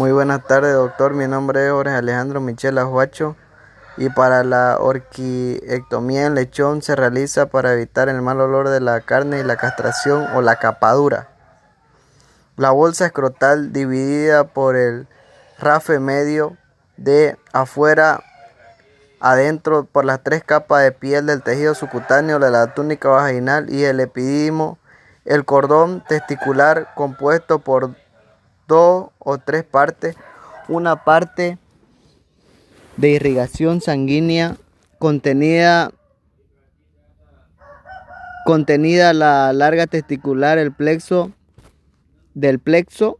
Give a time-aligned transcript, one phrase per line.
[0.00, 1.12] Muy buenas tardes, doctor.
[1.12, 3.36] Mi nombre es Jorge Alejandro Michel Ajuacho
[3.98, 9.02] y para la orquiectomía en lechón se realiza para evitar el mal olor de la
[9.02, 11.28] carne y la castración o la capadura.
[12.56, 15.06] La bolsa escrotal dividida por el
[15.58, 16.56] rafe medio
[16.96, 18.22] de afuera
[19.20, 23.84] adentro por las tres capas de piel del tejido subcutáneo de la túnica vaginal y
[23.84, 24.78] el epidimo,
[25.26, 27.99] el cordón testicular compuesto por
[28.70, 30.16] dos o tres partes,
[30.68, 31.58] una parte
[32.96, 34.56] de irrigación sanguínea
[34.98, 35.90] contenida
[38.44, 41.32] contenida la larga testicular, el plexo
[42.34, 43.18] del plexo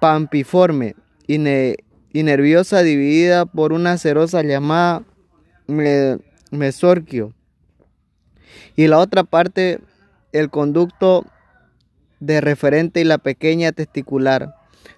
[0.00, 0.94] pampiforme
[1.26, 5.02] y, nerviosa dividida por una cerosa llamada
[6.50, 7.32] mesorquio.
[8.76, 9.80] Y la otra parte
[10.32, 11.24] el conducto
[12.20, 14.54] de referente y la pequeña testicular.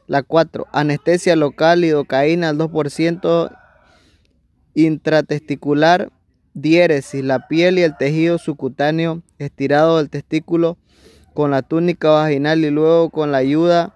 [0.07, 0.67] La 4.
[0.73, 3.57] Anestesia local, lidocaína al 2%,
[4.75, 6.11] intratesticular,
[6.55, 10.79] diéresis, la piel y el tejido subcutáneo estirado del testículo
[11.35, 13.95] con la túnica vaginal y luego con la ayuda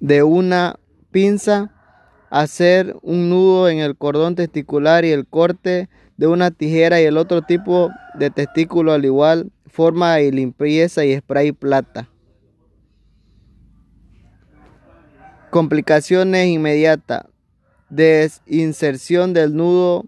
[0.00, 0.78] de una
[1.10, 1.72] pinza
[2.30, 7.16] hacer un nudo en el cordón testicular y el corte de una tijera y el
[7.16, 12.08] otro tipo de testículo al igual forma y limpieza y spray plata.
[15.50, 17.26] Complicaciones inmediatas.
[17.90, 20.06] Desinserción del nudo,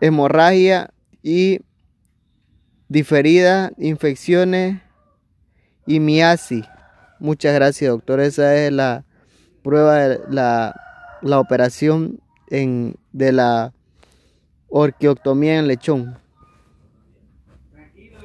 [0.00, 0.90] hemorragia
[1.22, 1.60] y
[2.88, 4.82] diferida, infecciones
[5.86, 6.66] y miasis.
[7.20, 8.18] Muchas gracias, doctor.
[8.20, 9.04] Esa es la
[9.62, 10.74] prueba de la,
[11.22, 13.72] la operación en, de la
[14.68, 16.18] orquioctomía en lechón.